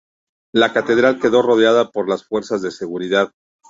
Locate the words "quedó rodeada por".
1.19-2.09